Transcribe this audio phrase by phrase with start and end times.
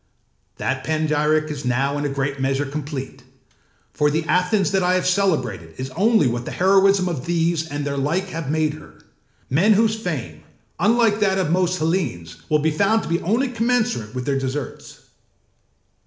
[0.57, 3.21] That panegyric is now in a great measure complete;
[3.93, 7.85] for the Athens that I have celebrated is only what the heroism of these and
[7.85, 8.95] their like have made her,
[9.47, 10.41] men whose fame,
[10.79, 15.01] unlike that of most Hellenes, will be found to be only commensurate with their deserts.